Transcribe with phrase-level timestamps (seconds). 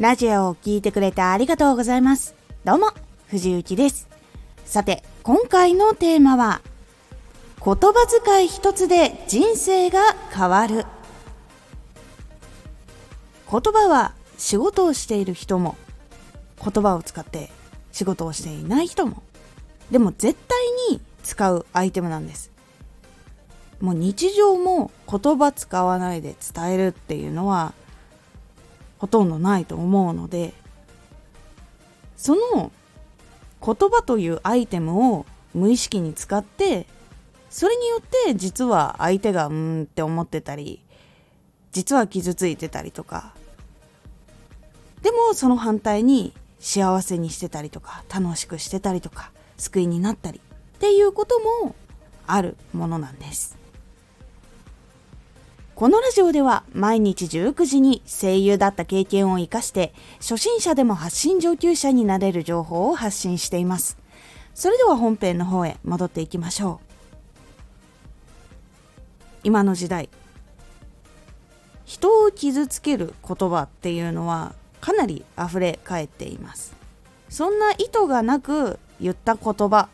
[0.00, 2.34] ラジオを聴いてくれてありがとうございます。
[2.64, 2.86] どうも、
[3.26, 4.08] 藤幸です。
[4.64, 6.62] さて、今回のテーマは、
[7.62, 10.00] 言葉遣い一つで人生が
[10.34, 10.86] 変わる。
[13.52, 15.76] 言葉は仕事をしている人も、
[16.64, 17.50] 言葉を使って
[17.92, 19.22] 仕事をしていない人も、
[19.90, 22.50] でも絶対に使うアイテムなんです。
[23.82, 27.74] もう日常も言葉使わないで伝えるっていうのは
[29.00, 30.52] ほとんどないと思うので
[32.18, 32.70] その
[33.64, 36.86] 言葉というアイテムを無意識に使って
[37.48, 40.84] それによって実は相手がうーんって思ってたり
[41.72, 43.32] 実は傷ついてたりとか
[45.00, 50.40] でもその反対に幸せにしてたりとか楽しくしてたりとか救いになったり
[50.76, 51.74] っていうことも
[52.26, 53.59] あるものなんです。
[55.80, 63.96] このラジオでは毎日19時に声優だった経験を活かして初心者でも発信上級者になれる情報を発信しています。
[64.54, 66.86] それでは本編の方へ戻っていきましょう。
[69.42, 70.10] 今の時代
[71.86, 76.76] 人を傷つける言葉っていうのはかなり溢れ返っています
[77.30, 79.88] そんな意図がなく言った言葉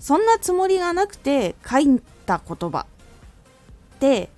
[0.00, 4.28] そんなつもりがなくて書いた言葉って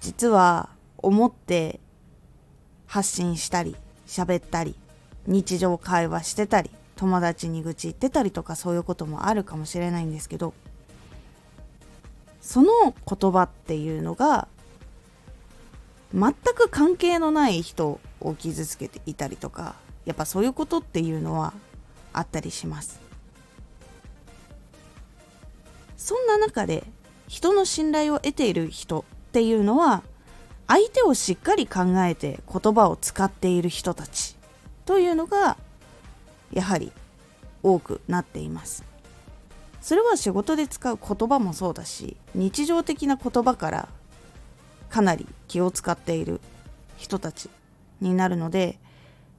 [0.00, 1.80] 実は思って
[2.86, 4.74] 発信したり喋ったり
[5.26, 10.54] 日常会話してたり友達に愚痴言ってたりとかそういうこともあるかもしれないんですけど
[12.40, 14.48] その言葉っていうのが
[16.14, 19.74] 全く関係のない人を傷つけていたりとか
[20.06, 21.52] やっぱそういうことっていうのは
[22.14, 22.98] あったりします。
[25.98, 26.84] そんな中で
[27.26, 29.04] 人の信頼を得ている人
[29.38, 30.02] っていうのは
[30.66, 34.34] 相手をしっかり考えて言葉を使っている人たち
[34.84, 35.56] というのが
[36.52, 36.90] やはり
[37.62, 38.82] 多くなっています。
[39.80, 43.88] それは仕事で使う言葉もそうだし日常的な言葉から
[44.90, 46.40] かなり気を使っている
[46.96, 47.48] 人たち
[48.00, 48.80] になるので、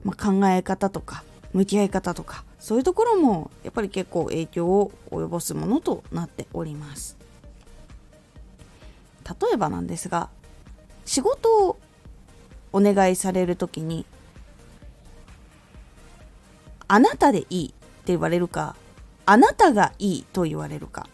[0.06, 7.19] まあ、考え方とか向き合い方とかそういうところもやっぱり結構影響を及ぼすものとなっております。
[9.30, 10.30] 例えばなんですが
[11.06, 11.78] 仕事を
[12.72, 14.06] お願いされる時に
[16.88, 17.76] あなたでいいって
[18.08, 18.76] 言われるか
[19.26, 21.08] あなたがいいと言われるか。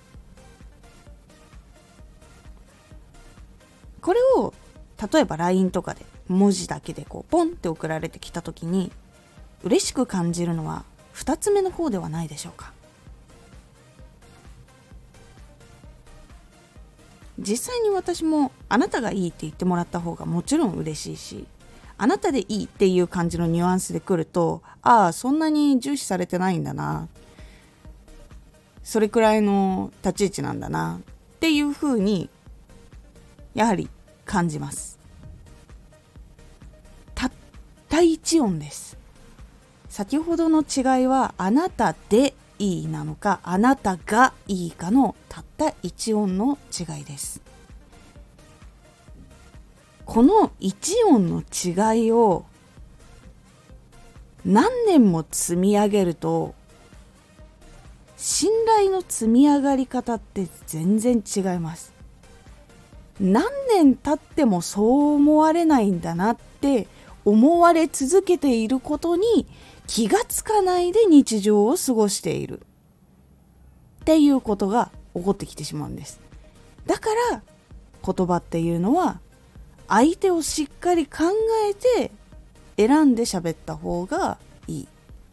[4.02, 4.54] これを
[5.12, 8.92] 例えば LINE とかで文字だけでこうポンって送られてきた時に
[9.64, 12.72] 嬉しく感じるのは2つ目の方ではないでしょうか。
[17.40, 21.46] 実際に私もあなたがいいって言ってもらった方がもちろん嬉しいし
[21.98, 27.08] あなたでいいっていう感じのニュアンスで来るとああそんなに重視されてないんだな。
[28.84, 31.00] それくらいの立ち位置なんだな。
[31.00, 32.30] っていうふうに
[33.56, 33.90] やはり
[34.26, 35.00] 感じます。
[37.16, 37.32] たっ
[37.90, 38.98] た一音です。
[39.90, 47.42] 先ほどの違いはあなたでいいなのかあなたがいいかのたった一音の違いです。
[50.06, 52.46] この一音の違いを
[54.46, 56.54] 何年も積み上げると
[58.18, 61.94] 信頼の積み上がり方って全然違います。
[63.20, 66.88] 何年経ってもそう思われないんだなって
[67.26, 69.48] 思われ続けていることに
[69.88, 72.62] 気がつかないで日常を過ごしている。
[74.02, 76.22] っていうことが起こってきてしまうんです。
[76.86, 77.42] だから
[78.06, 79.20] 言葉っていうのは
[79.88, 81.24] 相手をしっかり考
[81.68, 82.12] えて
[82.78, 84.38] 選んで喋った方が
[84.68, 84.88] いいっ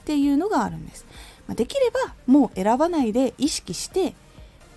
[0.04, 1.06] ていうのがあるんです、
[1.46, 4.14] ま、できればもう選ばないで意識して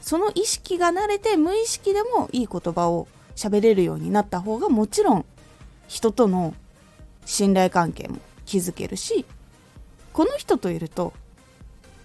[0.01, 5.25] その意識が慣れて無意識でもいい言葉を喋れるようになった方がもちろん
[5.87, 6.53] 人との
[7.25, 9.25] 信頼関係も築けるし
[10.13, 11.13] この人といると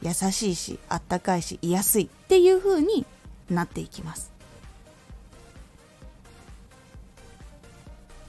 [0.03, 3.05] 優しいしあったかいし居やすいっていう風に
[3.51, 4.33] なっていきます。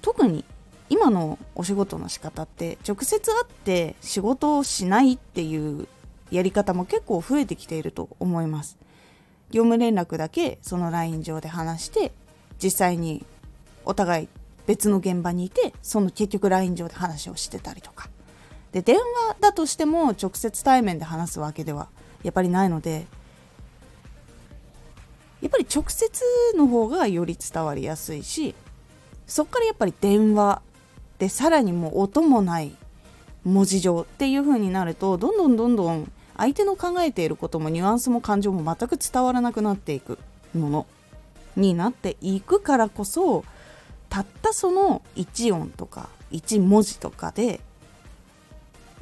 [0.02, 0.44] 特に
[0.90, 5.88] 今のお仕事の仕方って直接会って仕事をしないっていう
[6.32, 8.78] やり方も結構増えてきていると思います。
[9.52, 12.12] 業務連絡だけその LINE 上で話して
[12.62, 13.26] 実際に
[13.86, 14.28] お互い
[14.72, 18.10] 別の現場にいてその結局 LINE 上で話をしてたりとか。
[18.72, 21.90] で電話だとしても直接対面で話すわけでは
[22.24, 23.06] やっぱりないので
[25.42, 26.24] やっぱり直接
[26.56, 28.56] の方がより伝わりやすいし
[29.28, 30.62] そっからやっぱり電話
[31.20, 32.72] でさらにもう音もない
[33.44, 40.18] 文字上っていう風になるとどんどんどんどん相手の考えていることもニュアンスも感情も全く伝わらなくなっていく
[40.54, 40.88] もの
[41.58, 43.44] になっていくからこそ
[44.12, 47.62] たったその1音とか1文字とかで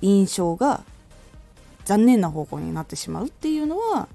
[0.01, 0.83] 印象が
[1.83, 4.07] 残念な方向になってしまうっていうのは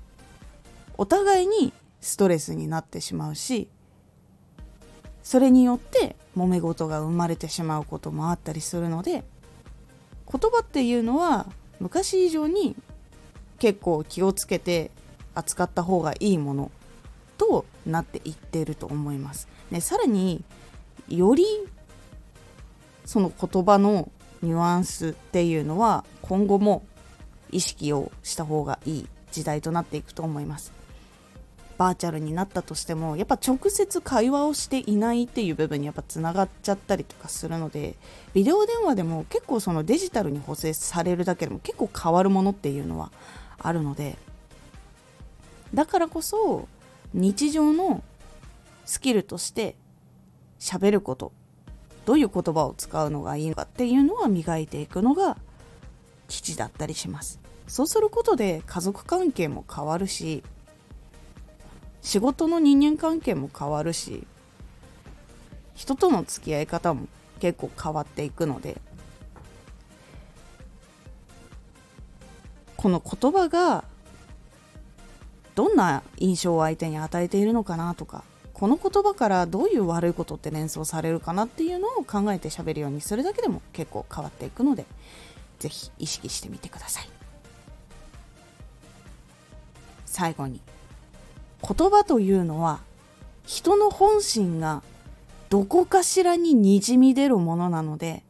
[0.97, 3.69] お互いにストレスになってしまうし
[5.25, 9.25] それによって揉め事が生まれてしまうこともあったりするので
[10.31, 11.47] 言葉っていうのは
[11.81, 12.77] 昔以上に
[13.59, 14.93] 結構気をつけて
[15.35, 16.71] 扱った方がいいもの
[17.37, 19.49] となっていってると思います。
[19.73, 20.45] でさらに
[21.09, 21.45] より
[23.05, 24.11] その言葉の
[24.43, 26.85] ニュアンスっていうのは今後も
[27.51, 30.73] 意識をした方がいい時代となっていくと思います。
[31.77, 37.97] バーチャルになったとしてもやっぱ直接会話をしていないっていう部分にやっぱつながっちゃったりとかするので
[38.33, 43.11] ビデオ電話でも結構そのデジタルに補正されるだけでも結構変わるものっていうのは
[43.59, 44.17] あるので
[45.75, 46.69] だからこそ
[47.13, 48.03] 日常の
[48.85, 49.75] スキルとして
[50.59, 51.33] 喋ること。
[52.07, 55.39] どういう言葉を使うのがいいのかっていうのは磨いていくのが
[56.29, 57.41] 基地だったりします。
[57.67, 60.43] そうすることで家族関係も変わるし
[62.03, 64.27] 仕事の人間関係も変わるし
[65.75, 67.09] 人との付き合い方も
[67.41, 68.77] 結構変わっていくので
[72.77, 73.85] この言葉が
[75.55, 78.25] どんな印象を相手に与えているのかなとか
[78.55, 84.87] この言葉からどういう悪いことって連想されるかなっていうのを考えて喋るようにするだけでも結構変わっていくので
[85.59, 87.09] 是非意識してみてください。
[90.07, 90.61] 最後に
[91.61, 92.81] 言葉というのは
[93.45, 94.83] 人の本心が
[95.51, 98.23] どこかしらににじみ出るものなので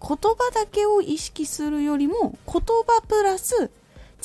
[0.00, 3.70] 言葉だけを意識するよりも言葉プラス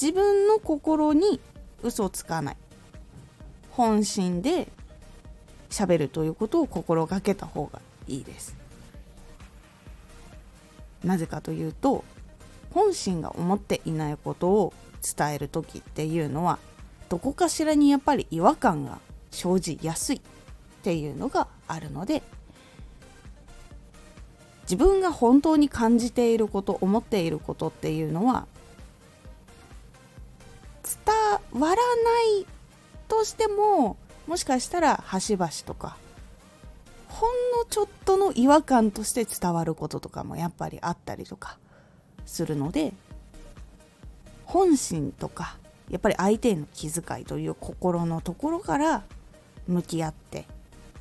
[0.02, 1.42] 自分の心に
[1.84, 2.58] 嘘をつかない。
[3.72, 4.70] 本心で
[5.70, 8.56] 喋るということを心がけた方がいいです。
[11.04, 12.04] なぜかというと
[12.72, 14.74] 本心が思っていないことを
[15.16, 16.60] 伝える時っていうのは
[17.10, 19.00] どこかしらにやっぱり違和感が
[19.32, 20.22] 生じやすいっ
[20.84, 22.24] ていうのがあるので
[24.64, 28.48] 自分が本当に感じていること思っていることっていうのは
[31.06, 31.82] 伝わらな
[32.42, 32.46] い
[33.08, 33.96] としても
[34.28, 35.98] もしかしたら端々とか
[37.08, 41.58] ほんのちょっとの違和感として伝わることとかもやっぱりあったりとか
[42.26, 42.94] するので
[44.46, 45.58] 本心とか
[45.90, 49.04] やっぱり相手への気遣いという心のところから
[49.68, 50.46] 向き合って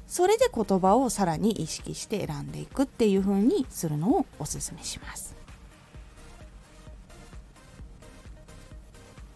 [0.07, 5.35] それで言葉をさらに意識して選んでいくっていう風にするのをおすすめします。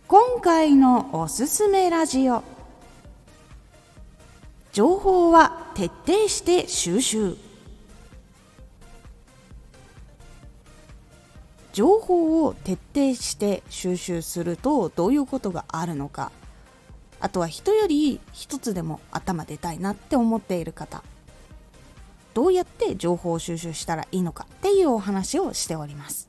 [0.06, 2.59] 今回のおすすめラジオ。
[4.72, 7.36] 情報は徹底して収集。
[11.72, 16.30] 情報を徹底して収集するとどういうことがあるのか。
[17.18, 21.02] あとは人より一つでも頭出たいなって思っている方。
[22.32, 26.28] どうやって情報を収集したらいいのかっていうお話をしております。